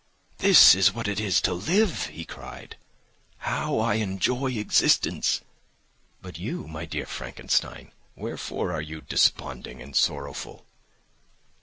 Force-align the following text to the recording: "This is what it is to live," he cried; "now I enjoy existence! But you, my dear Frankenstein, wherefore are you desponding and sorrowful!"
"This 0.39 0.73
is 0.73 0.93
what 0.95 1.07
it 1.07 1.19
is 1.19 1.39
to 1.41 1.53
live," 1.53 2.07
he 2.07 2.25
cried; 2.25 2.75
"now 3.45 3.77
I 3.77 3.97
enjoy 4.01 4.47
existence! 4.53 5.41
But 6.23 6.39
you, 6.39 6.67
my 6.67 6.85
dear 6.85 7.05
Frankenstein, 7.05 7.91
wherefore 8.15 8.73
are 8.73 8.81
you 8.81 9.01
desponding 9.01 9.79
and 9.79 9.95
sorrowful!" 9.95 10.65